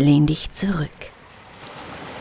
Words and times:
Lehn 0.00 0.26
dich 0.26 0.50
zurück. 0.52 1.10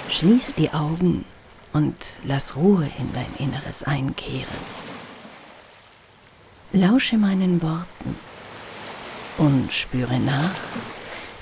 Schließ 0.09 0.55
die 0.55 0.71
Augen 0.71 1.23
und 1.71 2.17
lass 2.25 2.57
Ruhe 2.57 2.91
in 2.99 3.13
dein 3.13 3.33
Inneres 3.37 3.83
einkehren. 3.83 4.59
Lausche 6.73 7.17
meinen 7.17 7.61
Worten 7.61 8.17
und 9.37 9.71
spüre 9.71 10.19
nach, 10.19 10.59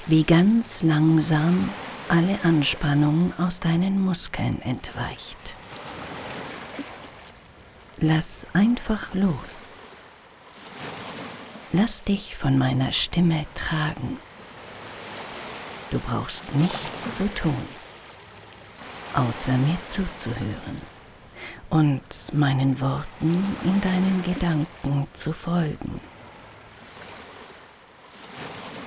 wie 0.06 0.24
ganz 0.24 0.84
langsam 0.84 1.72
alle 2.08 2.38
Anspannung 2.44 3.34
aus 3.40 3.60
deinen 3.60 4.00
Muskeln 4.00 4.62
entweicht. 4.62 5.56
Lass 7.98 8.46
einfach 8.54 9.16
los. 9.16 9.72
Lass 11.74 12.04
dich 12.04 12.36
von 12.36 12.60
meiner 12.60 12.92
Stimme 12.92 13.48
tragen. 13.56 14.20
Du 15.92 16.00
brauchst 16.00 16.54
nichts 16.56 17.08
zu 17.14 17.34
tun, 17.34 17.68
außer 19.14 19.54
mir 19.54 19.78
zuzuhören 19.88 20.82
und 21.70 22.02
meinen 22.34 22.80
Worten 22.82 23.56
in 23.64 23.82
deinen 23.82 24.24
Gedanken 24.24 25.08
zu 25.14 25.32
folgen. 25.32 26.02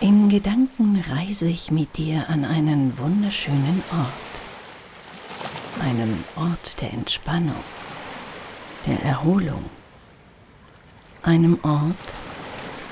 In 0.00 0.28
Gedanken 0.28 1.04
reise 1.10 1.46
ich 1.46 1.70
mit 1.70 1.98
dir 1.98 2.28
an 2.28 2.44
einen 2.44 2.98
wunderschönen 2.98 3.82
Ort, 3.92 5.82
einen 5.82 6.24
Ort 6.36 6.80
der 6.80 6.92
Entspannung, 6.92 7.62
der 8.86 9.02
Erholung, 9.02 9.64
einem 11.22 11.58
Ort, 11.62 11.96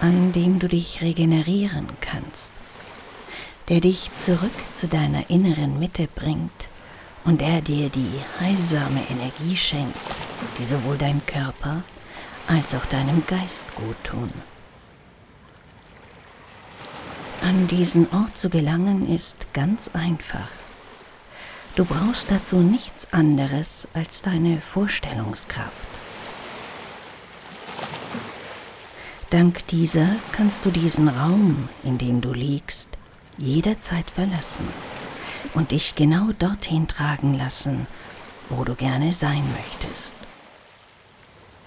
an 0.01 0.33
dem 0.33 0.59
du 0.59 0.69
dich 0.69 1.01
regenerieren 1.01 1.89
kannst, 2.01 2.53
der 3.69 3.81
dich 3.81 4.11
zurück 4.17 4.51
zu 4.73 4.89
deiner 4.89 5.29
inneren 5.29 5.79
Mitte 5.79 6.09
bringt 6.15 6.69
und 7.25 7.41
der 7.41 7.61
dir 7.61 7.91
die 7.91 8.13
heilsame 8.41 9.03
Energie 9.11 9.57
schenkt, 9.57 9.97
die 10.59 10.65
sowohl 10.65 10.97
dein 10.97 11.25
Körper 11.27 11.83
als 12.47 12.75
auch 12.75 12.87
deinem 12.87 13.27
Geist 13.27 13.67
gut 13.75 13.97
tun. 14.05 14.33
An 17.43 17.69
diesen 17.69 18.11
Ort 18.13 18.39
zu 18.39 18.49
gelangen 18.49 19.15
ist 19.15 19.53
ganz 19.53 19.89
einfach. 19.93 20.49
Du 21.77 21.85
brauchst 21.85 22.31
dazu 22.31 22.57
nichts 22.57 23.13
anderes 23.13 23.87
als 23.95 24.23
deine 24.23 24.61
Vorstellungskraft. 24.61 25.71
Dank 29.31 29.67
dieser 29.69 30.17
kannst 30.33 30.65
du 30.65 30.71
diesen 30.71 31.09
Raum, 31.09 31.69
in 31.85 31.99
dem 31.99 32.21
du 32.23 32.33
liegst, 32.33 32.98
jederzeit 33.39 34.11
verlassen 34.11 34.69
und 35.55 35.71
dich 35.71 35.95
genau 35.95 36.33
dorthin 36.39 36.89
tragen 36.89 37.39
lassen, 37.39 37.87
wo 38.51 38.65
du 38.65 38.75
gerne 38.75 39.13
sein 39.13 39.45
möchtest. 39.53 40.17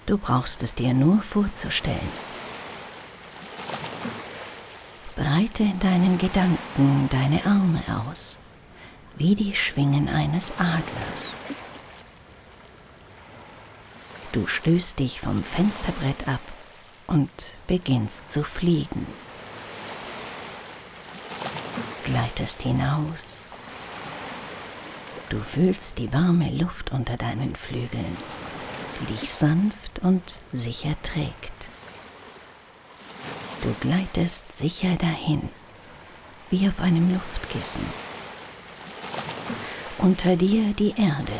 Du 0.05 0.17
brauchst 0.17 0.61
es 0.61 0.75
dir 0.75 0.93
nur 0.93 1.21
vorzustellen. 1.21 1.99
Breite 5.15 5.63
in 5.63 5.79
deinen 5.79 6.17
Gedanken 6.17 7.09
deine 7.11 7.45
Arme 7.45 7.83
aus, 8.07 8.37
wie 9.17 9.35
die 9.35 9.55
Schwingen 9.55 10.09
eines 10.09 10.51
Adlers. 10.53 11.37
Du 14.31 14.47
stößt 14.47 14.97
dich 14.97 15.19
vom 15.19 15.43
Fensterbrett 15.43 16.27
ab 16.27 16.41
und 17.07 17.29
beginnst 17.67 18.29
zu 18.29 18.43
fliegen. 18.43 19.05
Gleitest 22.11 22.63
hinaus. 22.63 23.45
Du 25.29 25.39
fühlst 25.39 25.97
die 25.97 26.11
warme 26.11 26.49
Luft 26.51 26.91
unter 26.91 27.15
deinen 27.15 27.55
Flügeln, 27.55 28.17
die 28.99 29.13
dich 29.13 29.31
sanft 29.31 29.99
und 29.99 30.41
sicher 30.51 30.93
trägt. 31.03 31.69
Du 33.61 33.73
gleitest 33.79 34.51
sicher 34.51 34.97
dahin, 34.97 35.47
wie 36.49 36.67
auf 36.67 36.81
einem 36.81 37.13
Luftkissen. 37.13 37.85
Unter 39.97 40.35
dir 40.35 40.73
die 40.73 40.93
Erde 40.97 41.39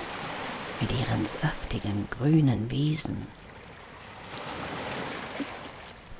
mit 0.79 0.93
ihren 0.93 1.27
saftigen 1.27 2.07
grünen 2.11 2.71
Wiesen 2.71 3.27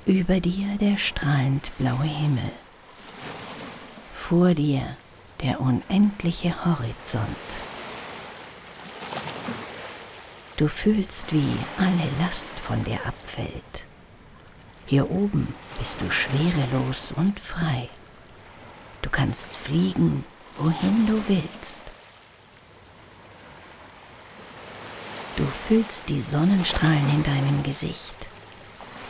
über 0.04 0.40
dir 0.40 0.76
der 0.78 0.98
strahlend 0.98 1.72
blaue 1.78 2.04
Himmel, 2.04 2.52
vor 4.32 4.54
dir 4.54 4.96
der 5.42 5.60
unendliche 5.60 6.64
Horizont. 6.64 7.26
Du 10.56 10.68
fühlst, 10.68 11.34
wie 11.34 11.54
alle 11.76 12.08
Last 12.18 12.58
von 12.58 12.82
dir 12.82 12.98
abfällt. 13.04 13.84
Hier 14.86 15.10
oben 15.10 15.54
bist 15.78 16.00
du 16.00 16.10
schwerelos 16.10 17.12
und 17.12 17.40
frei. 17.40 17.90
Du 19.02 19.10
kannst 19.10 19.54
fliegen, 19.54 20.24
wohin 20.56 21.06
du 21.06 21.22
willst. 21.28 21.82
Du 25.36 25.44
fühlst 25.68 26.08
die 26.08 26.22
Sonnenstrahlen 26.22 27.10
in 27.10 27.22
deinem 27.22 27.62
Gesicht 27.62 28.16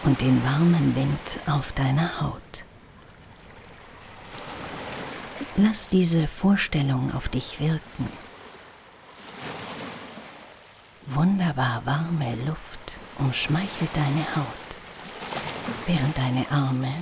und 0.02 0.20
den 0.20 0.42
warmen 0.42 0.96
Wind 0.96 1.38
auf 1.46 1.70
deiner 1.70 2.20
Haut. 2.20 2.64
Lass 5.56 5.90
diese 5.90 6.26
Vorstellung 6.26 7.12
auf 7.14 7.28
dich 7.28 7.60
wirken. 7.60 8.08
Wunderbar 11.06 11.82
warme 11.84 12.36
Luft 12.46 12.80
umschmeichelt 13.18 13.90
deine 13.94 14.24
Haut, 14.34 14.46
während 15.86 16.16
deine 16.16 16.50
Arme 16.50 16.94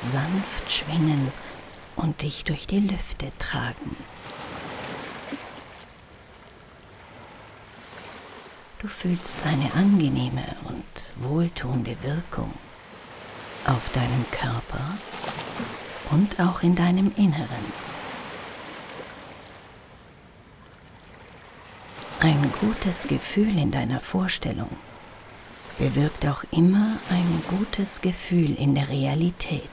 sanft 0.00 0.70
schwingen 0.70 1.30
und 1.94 2.22
dich 2.22 2.42
durch 2.42 2.66
die 2.66 2.80
Lüfte 2.80 3.30
tragen. 3.38 3.96
Du 8.80 8.88
fühlst 8.88 9.38
eine 9.44 9.72
angenehme 9.74 10.44
und 10.64 11.28
wohltuende 11.28 11.96
Wirkung 12.02 12.52
auf 13.64 13.90
deinem 13.92 14.24
Körper 14.32 14.96
und 16.10 16.40
auch 16.40 16.62
in 16.62 16.74
deinem 16.74 17.12
Inneren. 17.16 17.72
Ein 22.20 22.52
gutes 22.60 23.06
Gefühl 23.06 23.58
in 23.58 23.70
deiner 23.70 24.00
Vorstellung 24.00 24.70
bewirkt 25.78 26.26
auch 26.26 26.44
immer 26.50 26.98
ein 27.10 27.42
gutes 27.48 28.00
Gefühl 28.00 28.54
in 28.54 28.74
der 28.74 28.88
Realität. 28.88 29.70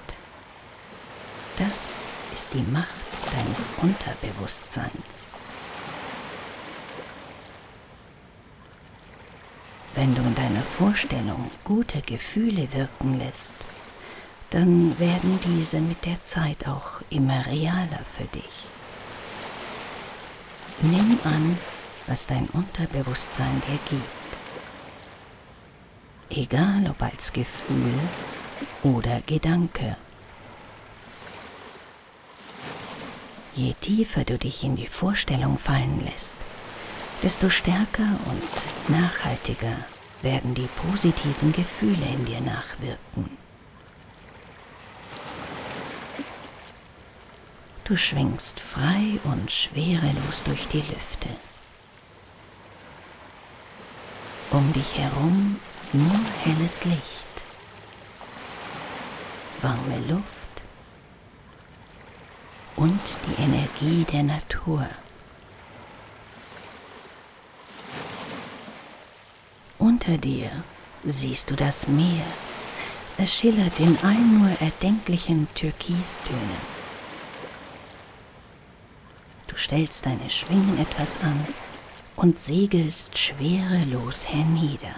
Das 1.58 1.98
ist 2.34 2.54
die 2.54 2.64
Macht 2.64 2.90
deines 3.32 3.72
Unterbewusstseins. 3.82 5.28
Wenn 9.96 10.16
du 10.16 10.22
in 10.24 10.36
deiner 10.36 10.64
Vorstellung 10.64 11.52
gute 11.64 12.02
Gefühle 12.02 12.68
wirken 12.74 13.20
lässt, 13.20 13.56
dann 14.54 14.98
werden 15.00 15.40
diese 15.44 15.82
mit 15.82 16.06
der 16.06 16.24
Zeit 16.26 16.68
auch 16.68 17.02
immer 17.10 17.44
realer 17.48 18.02
für 18.16 18.26
dich. 18.26 18.68
Nimm 20.82 21.18
an, 21.24 21.58
was 22.06 22.28
dein 22.28 22.48
Unterbewusstsein 22.50 23.64
dir 23.68 23.80
gibt. 23.90 24.04
Egal 26.30 26.88
ob 26.88 27.02
als 27.02 27.34
Gefühl 27.34 27.98
oder 28.84 29.22
Gedanke. 29.22 29.98
Je 33.56 33.74
tiefer 33.74 34.24
du 34.24 34.38
dich 34.38 34.64
in 34.64 34.76
die 34.76 34.88
Vorstellung 34.88 35.58
fallen 35.58 36.00
lässt, 36.06 36.38
desto 37.24 37.50
stärker 37.50 38.20
und 38.30 38.92
nachhaltiger 38.96 39.78
werden 40.22 40.54
die 40.54 40.70
positiven 40.88 41.52
Gefühle 41.54 42.06
in 42.06 42.26
dir 42.26 42.42
nachwirken. 42.42 43.43
Du 47.86 47.98
schwingst 47.98 48.62
frei 48.62 49.20
und 49.26 49.52
schwerelos 49.52 50.44
durch 50.44 50.68
die 50.70 50.82
Lüfte. 50.82 51.28
Um 54.52 54.72
dich 54.72 54.98
herum 54.98 55.60
nur 55.92 56.20
helles 56.44 56.86
Licht, 56.86 57.28
warme 59.62 60.00
Luft 60.08 60.24
und 62.78 63.02
die 63.28 63.42
Energie 63.42 64.06
der 64.06 64.24
Natur. 64.24 64.88
Unter 69.78 70.18
dir 70.18 70.64
siehst 71.04 71.52
du 71.52 71.56
das 71.56 71.90
Meer. 71.90 72.26
Es 73.18 73.36
schillert 73.36 73.78
in 73.82 73.98
allen 74.04 74.40
nur 74.40 74.62
erdenklichen 74.62 75.50
Türkistönen. 75.54 76.73
Du 79.54 79.60
stellst 79.60 80.08
deine 80.08 80.32
Schwingen 80.32 80.80
etwas 80.80 81.18
an 81.22 81.48
und 82.16 82.40
segelst 82.40 83.20
schwerelos 83.20 84.28
hernieder. 84.28 84.96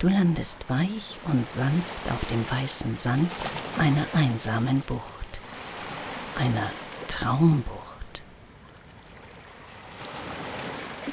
Du 0.00 0.08
landest 0.08 0.68
weich 0.68 1.20
und 1.26 1.48
sanft 1.48 2.10
auf 2.10 2.24
dem 2.28 2.44
weißen 2.50 2.96
Sand 2.96 3.30
einer 3.78 4.04
einsamen 4.14 4.80
Bucht, 4.80 5.00
einer 6.40 6.72
Traumbucht. 7.06 8.22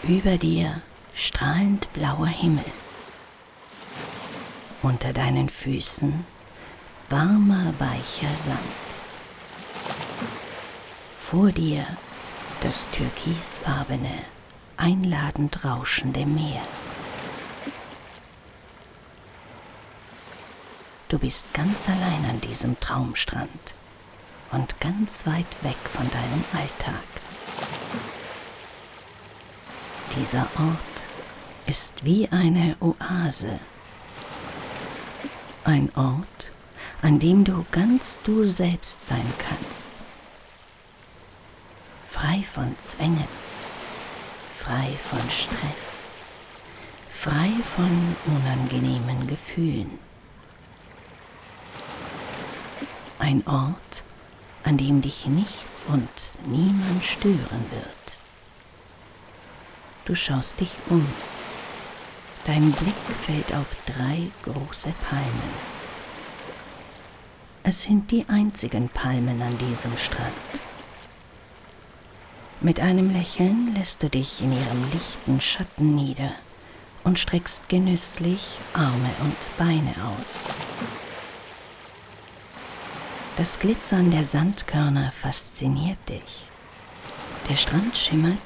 Über 0.01 0.39
dir 0.39 0.81
strahlend 1.13 1.93
blauer 1.93 2.25
Himmel. 2.25 2.65
Unter 4.81 5.13
deinen 5.13 5.49
Füßen 5.49 6.25
warmer, 7.09 7.75
weicher 7.77 8.35
Sand. 8.35 8.90
Vor 11.31 11.53
dir 11.53 11.85
das 12.59 12.89
türkisfarbene, 12.89 14.25
einladend 14.75 15.63
rauschende 15.63 16.25
Meer. 16.25 16.61
Du 21.07 21.17
bist 21.17 21.53
ganz 21.53 21.87
allein 21.87 22.25
an 22.29 22.41
diesem 22.41 22.77
Traumstrand 22.81 23.49
und 24.51 24.77
ganz 24.81 25.25
weit 25.25 25.45
weg 25.63 25.77
von 25.85 26.11
deinem 26.11 26.43
Alltag. 26.51 27.07
Dieser 30.17 30.49
Ort 30.59 31.03
ist 31.65 32.03
wie 32.03 32.27
eine 32.27 32.75
Oase. 32.81 33.57
Ein 35.63 35.93
Ort, 35.95 36.51
an 37.01 37.19
dem 37.19 37.45
du 37.45 37.65
ganz 37.71 38.19
du 38.25 38.45
selbst 38.45 39.07
sein 39.07 39.33
kannst. 39.37 39.91
Frei 42.11 42.43
von 42.43 42.75
Zwängen, 42.79 43.27
frei 44.53 44.91
von 45.09 45.21
Stress, 45.29 45.97
frei 47.09 47.49
von 47.75 48.15
unangenehmen 48.27 49.27
Gefühlen. 49.27 49.97
Ein 53.17 53.47
Ort, 53.47 54.03
an 54.63 54.77
dem 54.77 55.01
dich 55.01 55.25
nichts 55.25 55.85
und 55.85 56.09
niemand 56.45 57.03
stören 57.05 57.65
wird. 57.71 58.17
Du 60.03 60.13
schaust 60.13 60.59
dich 60.59 60.77
um. 60.89 61.07
Dein 62.45 62.73
Blick 62.73 62.93
fällt 63.25 63.53
auf 63.53 63.67
drei 63.85 64.29
große 64.43 64.93
Palmen. 65.09 65.53
Es 67.63 67.83
sind 67.83 68.11
die 68.11 68.25
einzigen 68.27 68.89
Palmen 68.89 69.41
an 69.41 69.57
diesem 69.57 69.97
Strand. 69.97 70.70
Mit 72.63 72.79
einem 72.79 73.11
Lächeln 73.11 73.73
lässt 73.73 74.03
du 74.03 74.09
dich 74.09 74.43
in 74.43 74.51
ihrem 74.51 74.91
lichten 74.93 75.41
Schatten 75.41 75.95
nieder 75.95 76.31
und 77.03 77.17
streckst 77.17 77.69
genüsslich 77.69 78.59
Arme 78.73 79.09
und 79.21 79.57
Beine 79.57 79.95
aus. 80.15 80.43
Das 83.37 83.57
Glitzern 83.57 84.11
der 84.11 84.25
Sandkörner 84.25 85.11
fasziniert 85.11 85.97
dich. 86.07 86.45
Der 87.49 87.55
Strand 87.55 87.97
schimmert, 87.97 88.37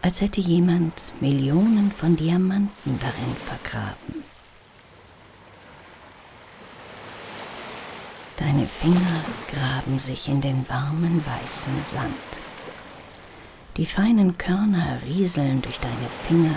als 0.00 0.20
hätte 0.20 0.40
jemand 0.40 1.12
Millionen 1.20 1.90
von 1.90 2.14
Diamanten 2.14 3.00
darin 3.00 3.36
vergraben. 3.44 4.22
Deine 8.36 8.66
Finger 8.66 9.24
graben 9.50 9.98
sich 9.98 10.28
in 10.28 10.40
den 10.40 10.68
warmen 10.68 11.24
weißen 11.26 11.82
Sand. 11.82 12.14
Die 13.76 13.86
feinen 13.86 14.36
Körner 14.36 15.00
rieseln 15.06 15.62
durch 15.62 15.78
deine 15.78 16.08
Finger 16.26 16.56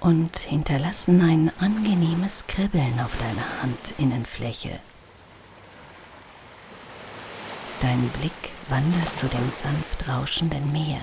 und 0.00 0.38
hinterlassen 0.38 1.20
ein 1.20 1.52
angenehmes 1.58 2.46
Kribbeln 2.46 2.98
auf 3.00 3.16
deiner 3.18 3.44
Handinnenfläche. 3.62 4.80
Dein 7.80 8.08
Blick 8.20 8.32
wandert 8.68 9.16
zu 9.16 9.28
dem 9.28 9.50
sanft 9.50 10.08
rauschenden 10.08 10.72
Meer, 10.72 11.00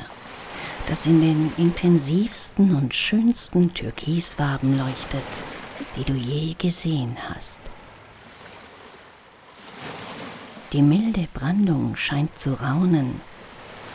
das 0.87 1.05
in 1.05 1.21
den 1.21 1.53
intensivsten 1.57 2.75
und 2.75 2.93
schönsten 2.93 3.73
Türkisfarben 3.73 4.77
leuchtet, 4.77 5.23
die 5.95 6.03
du 6.03 6.13
je 6.13 6.53
gesehen 6.57 7.15
hast. 7.29 7.61
Die 10.73 10.81
milde 10.81 11.27
Brandung 11.33 11.95
scheint 11.95 12.37
zu 12.37 12.59
raunen. 12.59 13.21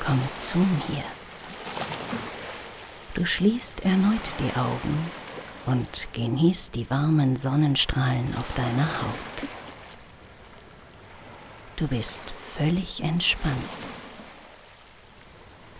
Komm 0.04 0.20
zu 0.36 0.58
mir. 0.58 1.04
Du 3.14 3.24
schließt 3.26 3.84
erneut 3.84 4.34
die 4.38 4.56
Augen 4.58 5.10
und 5.66 6.08
genießt 6.12 6.74
die 6.74 6.88
warmen 6.90 7.36
Sonnenstrahlen 7.36 8.34
auf 8.36 8.52
deiner 8.54 8.86
Haut. 8.86 9.48
Du 11.76 11.86
bist 11.86 12.22
völlig 12.56 13.02
entspannt. 13.02 13.54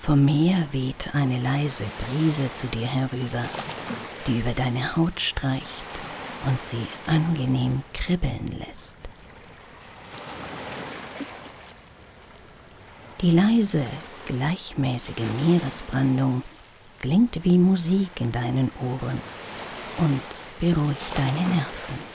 Vom 0.01 0.25
Meer 0.25 0.67
weht 0.73 1.15
eine 1.15 1.39
leise 1.39 1.85
Brise 2.09 2.53
zu 2.55 2.67
dir 2.69 2.87
herüber, 2.87 3.45
die 4.27 4.41
über 4.41 4.53
deine 4.53 4.97
Haut 4.97 5.21
streicht 5.21 5.65
und 6.47 6.65
sie 6.65 6.87
angenehm 7.07 7.83
kribbeln 7.93 8.57
lässt. 8.67 8.97
Die 13.21 13.31
leise, 13.31 13.85
gleichmäßige 14.27 15.17
Meeresbrandung 15.47 16.43
klingt 17.01 17.45
wie 17.45 17.59
Musik 17.59 18.21
in 18.21 18.33
deinen 18.33 18.71
Ohren 18.81 19.21
und 19.99 20.21
beruhigt 20.61 21.17
deine 21.17 21.49
Nerven. 21.49 22.11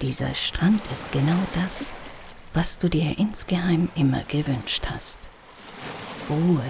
Dieser 0.00 0.34
Strand 0.34 0.86
ist 0.92 1.10
genau 1.10 1.38
das, 1.54 1.90
was 2.54 2.78
du 2.78 2.88
dir 2.88 3.18
insgeheim 3.18 3.88
immer 3.96 4.22
gewünscht 4.24 4.86
hast. 4.88 5.18
Ruhe, 6.30 6.64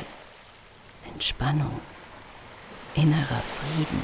Entspannung, 1.12 1.80
innerer 2.94 3.42
Frieden. 3.58 4.02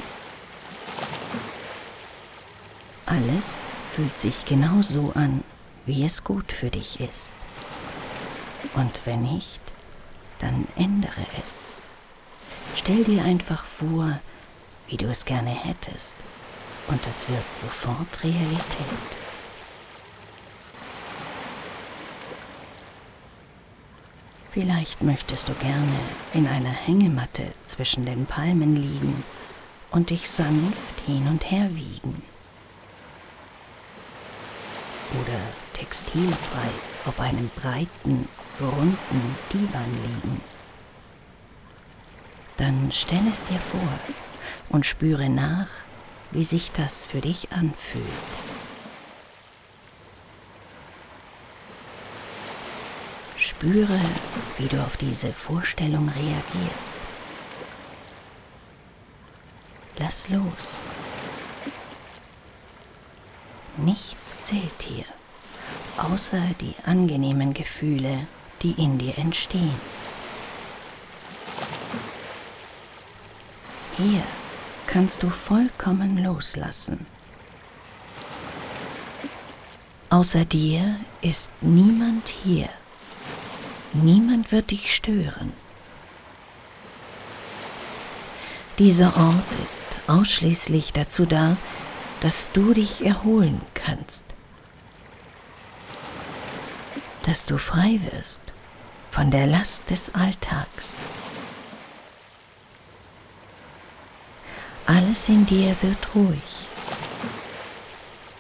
Alles 3.06 3.64
fühlt 3.90 4.18
sich 4.18 4.44
genau 4.44 4.82
so 4.82 5.12
an, 5.14 5.42
wie 5.87 6.05
es 6.05 6.25
gut 6.25 6.53
für 6.53 6.71
dich 6.71 7.00
ist. 7.00 7.35
Und 8.75 9.00
wenn 9.05 9.23
nicht, 9.23 9.61
dann 10.38 10.67
ändere 10.76 11.26
es. 11.45 11.75
Stell 12.76 13.05
dir 13.05 13.25
einfach 13.25 13.64
vor, 13.64 14.19
wie 14.88 14.97
du 14.97 15.07
es 15.07 15.25
gerne 15.25 15.50
hättest 15.50 16.17
und 16.88 17.07
es 17.07 17.29
wird 17.29 17.53
sofort 17.53 18.23
Realität. 18.23 19.25
Vielleicht 24.50 25.03
möchtest 25.03 25.49
du 25.49 25.55
gerne 25.55 25.99
in 26.33 26.47
einer 26.47 26.71
Hängematte 26.71 27.55
zwischen 27.64 28.07
den 28.07 28.25
Palmen 28.26 28.76
liegen 28.76 29.25
und 29.91 30.11
dich 30.11 30.31
sanft 30.31 31.00
hin 31.07 31.26
und 31.26 31.50
her 31.50 31.71
wiegen. 31.75 32.23
Oder 35.21 35.40
textilfrei 35.75 36.71
auf 37.06 37.21
einem 37.21 37.50
breiten, 37.56 38.28
runden 38.61 39.35
Divan 39.52 39.90
liegen. 40.02 40.40
Dann 42.56 42.90
stell 42.92 43.26
es 43.30 43.44
dir 43.44 43.59
vor 43.59 43.99
und 44.68 44.87
spüre 44.87 45.28
nach, 45.28 45.68
wie 46.30 46.44
sich 46.44 46.73
das 46.73 47.06
für 47.06 47.21
dich 47.21 47.52
anfühlt. 47.52 48.04
Spüre, 53.37 54.00
wie 54.59 54.68
du 54.68 54.83
auf 54.83 54.97
diese 54.97 55.33
Vorstellung 55.33 56.09
reagierst. 56.09 56.94
Lass 59.99 60.28
los. 60.28 60.76
Nichts 63.76 64.38
zählt 64.43 64.83
hier, 64.83 65.04
außer 65.97 66.40
die 66.61 66.75
angenehmen 66.87 67.54
Gefühle, 67.54 68.26
die 68.62 68.73
in 68.73 68.99
dir 68.99 69.19
entstehen. 69.19 69.75
Hier 73.97 74.23
kannst 74.87 75.23
du 75.23 75.31
vollkommen 75.31 76.23
loslassen. 76.23 77.07
Außer 80.11 80.45
dir 80.45 81.00
ist 81.21 81.50
niemand 81.61 82.28
hier. 82.28 82.69
Niemand 83.93 84.52
wird 84.52 84.71
dich 84.71 84.95
stören. 84.95 85.52
Dieser 88.78 89.16
Ort 89.16 89.64
ist 89.64 89.88
ausschließlich 90.07 90.93
dazu 90.93 91.26
da, 91.26 91.57
dass 92.25 92.50
du 92.52 92.73
dich 92.73 93.04
erholen 93.04 93.61
kannst, 93.75 94.25
dass 97.25 97.45
du 97.45 97.59
frei 97.59 98.00
wirst 98.12 98.40
von 99.11 99.31
der 99.31 99.47
Last 99.47 99.90
des 99.90 100.14
Alltags. 100.14 100.97
Alles 104.87 105.28
in 105.28 105.45
dir 105.45 105.76
wird 105.83 106.14
ruhig. 106.14 106.66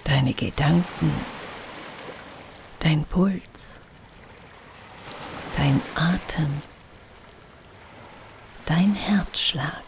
Deine 0.04 0.32
Gedanken, 0.32 1.12
dein 2.80 3.04
Puls, 3.04 3.80
dein 5.58 5.82
Atem, 5.94 6.62
dein 8.64 8.94
Herzschlag. 8.94 9.84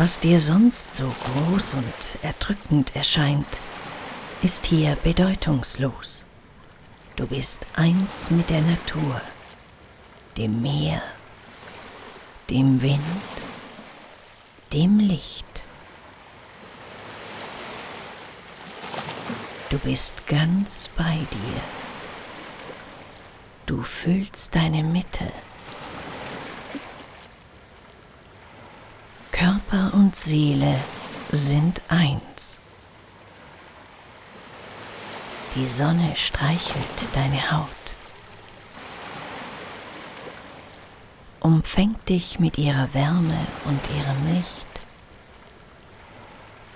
Was 0.00 0.18
dir 0.18 0.40
sonst 0.40 0.94
so 0.94 1.14
groß 1.26 1.74
und 1.74 2.18
erdrückend 2.22 2.96
erscheint, 2.96 3.60
ist 4.40 4.64
hier 4.64 4.96
bedeutungslos. 4.96 6.24
Du 7.16 7.26
bist 7.26 7.66
eins 7.76 8.30
mit 8.30 8.48
der 8.48 8.62
Natur, 8.62 9.20
dem 10.38 10.62
Meer, 10.62 11.02
dem 12.48 12.80
Wind, 12.80 13.02
dem 14.72 15.00
Licht. 15.00 15.64
Du 19.68 19.76
bist 19.80 20.26
ganz 20.26 20.88
bei 20.96 21.18
dir. 21.30 21.60
Du 23.66 23.82
fühlst 23.82 24.54
deine 24.54 24.82
Mitte. 24.82 25.30
Körper 29.70 29.94
und 29.94 30.16
Seele 30.16 30.80
sind 31.30 31.80
eins. 31.88 32.58
Die 35.54 35.68
Sonne 35.68 36.14
streichelt 36.16 36.84
deine 37.12 37.52
Haut, 37.52 37.66
umfängt 41.40 42.08
dich 42.08 42.38
mit 42.38 42.58
ihrer 42.58 42.92
Wärme 42.94 43.38
und 43.64 43.80
ihrem 43.90 44.34
Licht. 44.34 44.66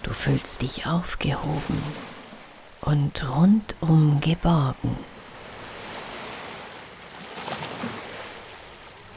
Du 0.02 0.12
fühlst 0.12 0.62
dich 0.62 0.86
aufgehoben 0.86 1.82
und 2.80 3.28
rundum 3.28 4.20
geborgen. 4.20 4.96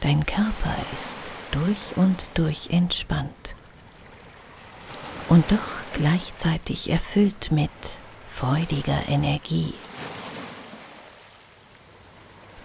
Dein 0.01 0.25
Körper 0.25 0.75
ist 0.93 1.17
durch 1.51 1.95
und 1.97 2.29
durch 2.35 2.69
entspannt 2.69 3.56
und 5.29 5.51
doch 5.51 5.57
gleichzeitig 5.93 6.89
erfüllt 6.89 7.51
mit 7.51 7.71
freudiger 8.29 9.07
Energie. 9.07 9.73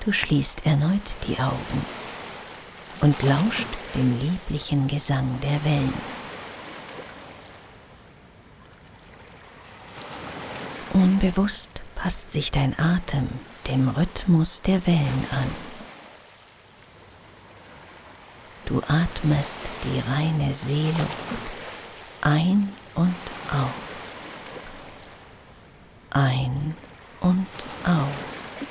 Du 0.05 0.13
schließt 0.13 0.67
erneut 0.67 1.17
die 1.27 1.39
Augen 1.39 1.87
und 3.01 3.21
lauscht 3.23 3.69
dem 3.95 4.19
lieblichen 4.19 4.89
Gesang 4.89 5.41
der 5.43 5.65
Wellen. 5.65 5.95
Unbewusst 10.93 11.83
passt 11.95 12.33
sich 12.33 12.51
dein 12.51 12.79
Atem 12.79 13.29
dem 13.69 13.89
Rhythmus 13.89 14.61
der 14.63 14.87
Wellen 14.87 15.27
an. 15.31 15.51
Du 18.67 18.83
atmest 18.89 19.59
die 19.85 20.01
reine 20.11 20.55
Seeluft 20.55 21.62
ein 22.23 22.73
und 22.95 23.15
aus. 23.51 23.69
Ein 26.11 26.77
und 27.21 27.47
aus. 27.85 28.67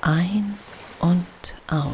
Ein 0.00 0.58
und 0.98 1.26
aus. 1.66 1.90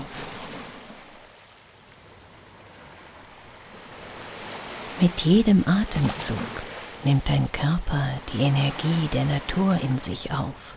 Mit 5.00 5.20
jedem 5.22 5.64
Atemzug 5.66 6.38
nimmt 7.02 7.28
dein 7.28 7.50
Körper 7.50 8.08
die 8.32 8.42
Energie 8.42 9.08
der 9.12 9.24
Natur 9.24 9.78
in 9.82 9.98
sich 9.98 10.30
auf. 10.30 10.76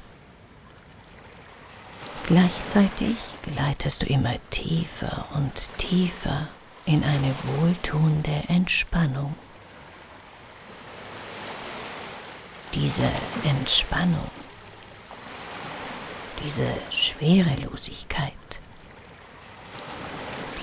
Gleichzeitig 2.26 3.16
gleitest 3.44 4.02
du 4.02 4.06
immer 4.08 4.34
tiefer 4.50 5.28
und 5.36 5.70
tiefer 5.78 6.50
in 6.88 7.04
eine 7.04 7.36
wohltuende 7.44 8.44
Entspannung. 8.48 9.36
Diese 12.74 13.12
Entspannung, 13.44 14.30
diese 16.44 16.68
Schwerelosigkeit, 16.90 18.34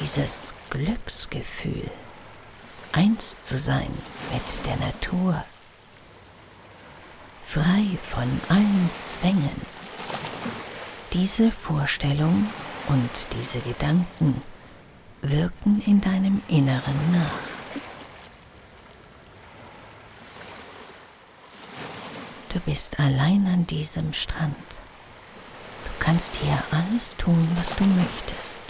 dieses 0.01 0.55
Glücksgefühl, 0.71 1.91
eins 2.93 3.37
zu 3.43 3.59
sein 3.59 3.93
mit 4.33 4.65
der 4.65 4.77
Natur, 4.77 5.45
frei 7.45 7.99
von 8.09 8.41
allen 8.49 8.91
Zwängen, 9.03 9.61
diese 11.13 11.53
Vorstellung 11.53 12.49
und 12.89 13.11
diese 13.35 13.61
Gedanken 13.61 14.43
wirken 15.31 15.83
in 15.87 16.01
deinem 16.01 16.43
Inneren 16.49 17.13
nach. 17.13 17.55
Du 22.53 22.61
bist 22.61 23.01
allein 23.01 23.47
an 23.47 23.67
diesem 23.67 24.13
Strand. 24.13 24.55
Du 25.85 25.91
kannst 25.99 26.37
hier 26.37 26.63
alles 26.71 27.17
tun, 27.17 27.49
was 27.57 27.75
du 27.75 27.85
möchtest. 27.85 28.61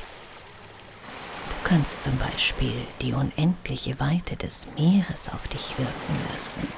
Du 1.49 1.69
kannst 1.69 2.03
zum 2.03 2.17
Beispiel 2.19 2.87
die 3.03 3.13
unendliche 3.13 3.99
Weite 3.99 4.37
des 4.37 4.69
Meeres 4.79 5.29
auf 5.29 5.49
dich 5.49 5.77
wirken 5.77 6.17
lassen. 6.33 6.69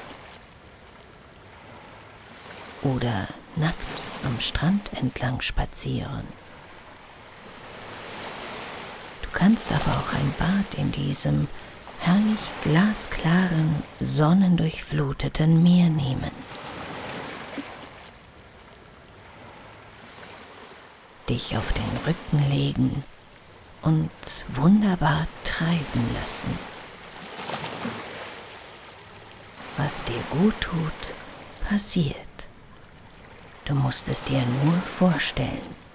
Oder 2.82 3.28
nackt 3.56 3.76
am 4.24 4.40
Strand 4.40 4.92
entlang 4.94 5.40
spazieren. 5.42 6.45
Du 9.36 9.42
kannst 9.42 9.70
aber 9.70 9.98
auch 9.98 10.14
ein 10.14 10.34
Bad 10.38 10.78
in 10.78 10.90
diesem 10.92 11.46
herrlich 12.00 12.40
glasklaren, 12.62 13.82
sonnendurchfluteten 14.00 15.62
Meer 15.62 15.90
nehmen. 15.90 16.30
Dich 21.28 21.54
auf 21.54 21.70
den 21.74 22.06
Rücken 22.06 22.50
legen 22.50 23.04
und 23.82 24.10
wunderbar 24.48 25.26
treiben 25.44 26.16
lassen. 26.22 26.58
Was 29.76 30.02
dir 30.02 30.22
gut 30.30 30.58
tut, 30.62 31.14
passiert. 31.68 32.16
Du 33.66 33.74
musst 33.74 34.08
es 34.08 34.24
dir 34.24 34.42
nur 34.64 34.80
vorstellen. 34.80 35.85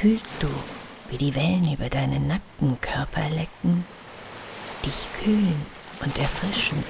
Fühlst 0.00 0.42
du, 0.42 0.48
wie 1.10 1.18
die 1.18 1.34
Wellen 1.34 1.70
über 1.70 1.90
deinen 1.90 2.26
nackten 2.26 2.80
Körper 2.80 3.28
lecken, 3.28 3.84
dich 4.82 5.08
kühlen 5.22 5.66
und 6.02 6.18
erfrischen? 6.18 6.82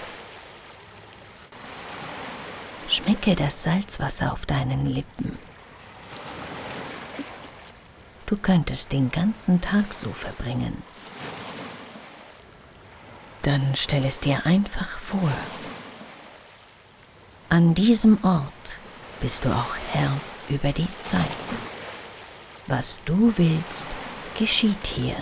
Schmecke 2.88 3.34
das 3.34 3.64
Salzwasser 3.64 4.32
auf 4.32 4.46
deinen 4.46 4.86
Lippen. 4.86 5.36
Du 8.26 8.36
könntest 8.36 8.92
den 8.92 9.10
ganzen 9.10 9.60
Tag 9.60 9.92
so 9.92 10.12
verbringen. 10.12 10.80
Dann 13.42 13.74
stell 13.74 14.04
es 14.04 14.20
dir 14.20 14.46
einfach 14.46 14.98
vor 14.98 15.32
an 17.48 17.74
diesem 17.74 18.22
Ort 18.22 18.78
bist 19.20 19.44
du 19.44 19.48
auch 19.48 19.74
Herr 19.92 20.12
über 20.48 20.70
die 20.70 20.86
Zeit. 21.00 21.26
Was 22.70 23.00
du 23.04 23.32
willst, 23.36 23.88
geschieht 24.38 24.86
hier. 24.86 25.16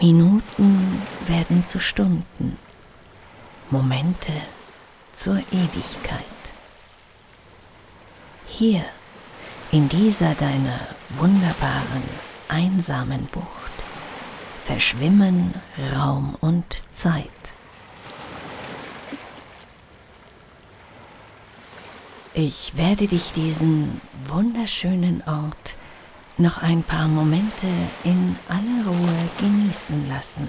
Minuten 0.00 1.02
werden 1.26 1.66
zu 1.66 1.78
Stunden, 1.78 2.58
Momente 3.68 4.32
zur 5.12 5.36
Ewigkeit. 5.52 6.24
Hier, 8.46 8.82
in 9.70 9.90
dieser 9.90 10.34
deiner 10.34 10.80
wunderbaren, 11.18 12.04
einsamen 12.48 13.26
Bucht, 13.26 13.44
verschwimmen 14.64 15.52
Raum 15.94 16.38
und 16.40 16.78
Zeit. 16.96 17.28
Ich 22.40 22.76
werde 22.76 23.08
dich 23.08 23.32
diesen 23.32 24.00
wunderschönen 24.28 25.24
Ort 25.26 25.74
noch 26.36 26.62
ein 26.62 26.84
paar 26.84 27.08
Momente 27.08 27.66
in 28.04 28.36
aller 28.48 28.86
Ruhe 28.86 29.28
genießen 29.40 30.08
lassen. 30.08 30.48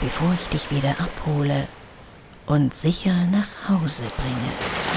bevor 0.00 0.32
ich 0.32 0.48
dich 0.48 0.70
wieder 0.70 0.96
abhole 0.98 1.68
und 2.46 2.72
sicher 2.74 3.26
nach 3.26 3.68
Hause 3.68 4.02
bringe. 4.16 4.89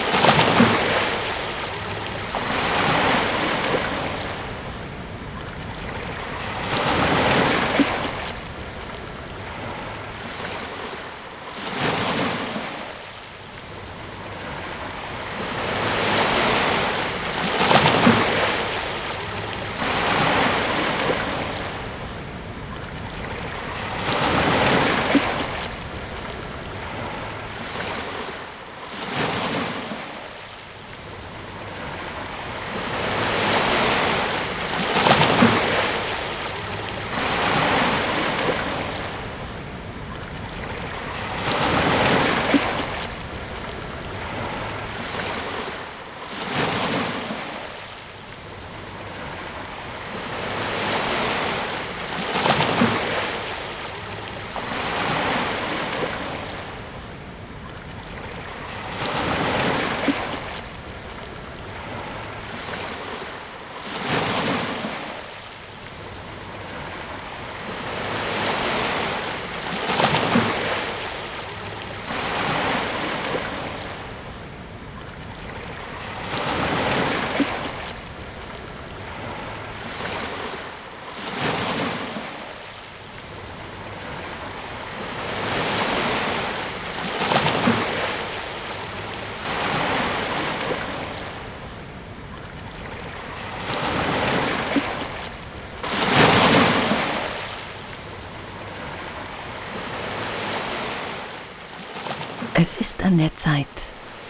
Es 102.65 102.77
ist 102.77 103.03
an 103.03 103.17
der 103.17 103.36
Zeit, 103.36 103.67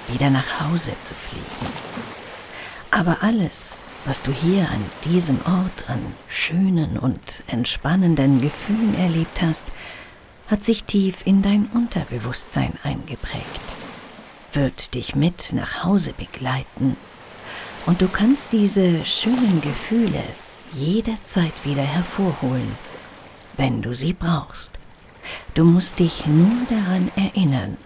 wieder 0.08 0.32
nach 0.32 0.62
Hause 0.62 0.94
zu 1.02 1.14
fliegen. 1.14 1.72
Aber 2.90 3.22
alles, 3.22 3.84
was 4.06 4.24
du 4.24 4.32
hier 4.32 4.72
an 4.72 4.84
diesem 5.04 5.38
Ort 5.46 5.88
an 5.88 6.02
schönen 6.28 6.98
und 6.98 7.44
entspannenden 7.46 8.42
Gefühlen 8.42 8.96
erlebt 8.96 9.40
hast, 9.44 9.68
hat 10.48 10.64
sich 10.64 10.86
tief 10.86 11.18
in 11.26 11.44
dein 11.44 11.68
Unterbewusstsein 11.76 12.74
eingeprägt, 12.82 13.46
wird 14.52 14.96
dich 14.96 15.16
mit 15.16 15.54
nach 15.54 15.84
Hause 15.84 16.14
begleiten 16.14 16.98
und 17.86 18.02
du 18.02 18.08
kannst 18.08 18.52
diese 18.52 19.06
schönen 19.06 19.62
Gefühle 19.62 20.24
jederzeit 20.74 21.54
wieder 21.66 21.84
hervorholen, 21.84 22.76
wenn 23.58 23.84
du 23.84 23.94
sie 23.94 24.14
brauchst. 24.14 24.72
Du 25.54 25.66
musst 25.66 26.00
dich 26.00 26.26
nur 26.26 26.66
daran 26.68 27.12
erinnern, 27.16 27.78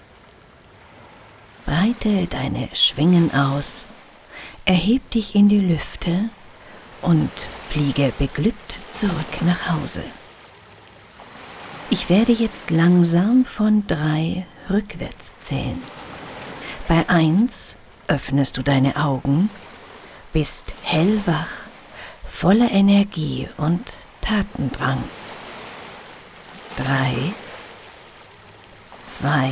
Breite 1.68 2.28
deine 2.28 2.70
Schwingen 2.72 3.34
aus, 3.34 3.88
erheb 4.64 5.12
dich 5.12 5.36
in 5.36 5.50
die 5.50 5.60
Lüfte 5.60 6.30
und 7.02 7.30
fliege 7.68 8.14
beglückt 8.18 8.80
zurück 8.94 9.42
nach 9.42 9.70
Hause. 9.70 10.02
Ich 11.90 12.10
werde 12.10 12.32
jetzt 12.32 12.72
langsam 12.72 13.44
von 13.44 13.86
drei 13.86 14.46
rückwärts 14.70 15.36
zählen. 15.40 15.84
Bei 16.88 17.04
eins 17.10 17.76
öffnest 18.08 18.56
du 18.56 18.64
deine 18.64 18.96
Augen, 18.96 19.50
bist 20.32 20.74
hellwach, 20.84 21.50
voller 22.26 22.72
Energie 22.72 23.50
und 23.58 23.92
Tatendrang. 24.22 25.04
Drei, 26.78 27.34
zwei, 29.04 29.52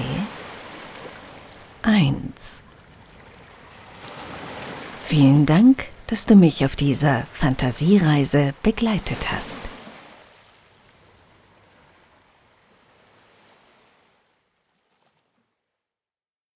1. 1.86 2.64
Vielen 5.04 5.46
Dank, 5.46 5.86
dass 6.08 6.26
du 6.26 6.36
mich 6.36 6.66
auf 6.66 6.76
dieser 6.76 7.28
Fantasiereise 7.28 8.56
begleitet 8.64 9.32
hast. 9.32 9.60